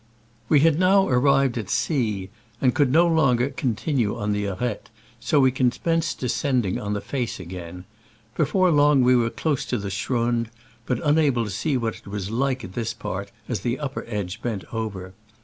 We 0.49 0.61
had 0.61 0.79
now 0.79 1.07
arrived 1.07 1.59
at 1.59 1.69
C, 1.69 2.31
and 2.59 2.73
could 2.73 2.91
no 2.91 3.05
longer 3.05 3.51
continue 3.51 4.17
on 4.17 4.31
the 4.31 4.45
ar€te, 4.45 4.79
so 5.19 5.39
we 5.39 5.51
commenced 5.51 6.17
descending 6.17 6.73
the 6.93 7.01
face 7.01 7.39
again. 7.39 7.85
Before 8.35 8.71
long 8.71 9.03
we 9.03 9.15
were 9.15 9.29
close 9.29 9.63
to 9.65 9.77
the 9.77 9.91
schrund, 9.91 10.49
but 10.87 10.99
unable 11.05 11.45
to 11.45 11.51
see 11.51 11.77
what 11.77 11.97
it 11.97 12.07
was 12.07 12.31
like 12.31 12.63
at 12.63 12.73
this 12.73 12.95
part, 12.95 13.31
as 13.47 13.59
the 13.59 13.77
upper 13.79 14.03
edge 14.07 14.41
bent 14.41 14.63
over. 14.73 15.13